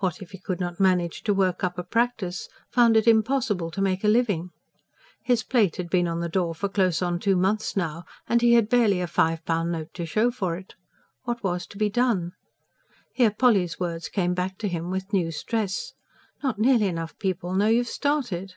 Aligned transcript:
What 0.00 0.20
if 0.20 0.32
he 0.32 0.38
could 0.40 0.58
not 0.58 0.80
manage 0.80 1.22
to 1.22 1.32
work 1.32 1.62
up 1.62 1.78
a 1.78 1.84
practice?... 1.84 2.48
found 2.72 2.96
it 2.96 3.06
impossible 3.06 3.70
to 3.70 3.80
make 3.80 4.02
a 4.02 4.08
living? 4.08 4.50
His 5.22 5.44
plate 5.44 5.76
had 5.76 5.88
been 5.88 6.08
on 6.08 6.18
the 6.18 6.28
door 6.28 6.56
for 6.56 6.68
close 6.68 7.00
on 7.00 7.20
two 7.20 7.36
months 7.36 7.76
now, 7.76 8.02
and 8.26 8.42
he 8.42 8.54
had 8.54 8.68
barely 8.68 9.00
a 9.00 9.06
five 9.06 9.44
pound 9.44 9.70
note 9.70 9.94
to 9.94 10.04
show 10.06 10.32
for 10.32 10.56
it. 10.56 10.74
What 11.22 11.44
was 11.44 11.68
to 11.68 11.78
be 11.78 11.88
done? 11.88 12.32
Here 13.14 13.30
Polly's 13.30 13.78
words 13.78 14.08
came 14.08 14.34
back 14.34 14.58
to 14.58 14.66
him 14.66 14.90
with 14.90 15.12
new 15.12 15.30
stress. 15.30 15.92
"Not 16.42 16.58
nearly 16.58 16.88
enough 16.88 17.16
people 17.20 17.54
know 17.54 17.68
you've 17.68 17.86
started." 17.86 18.54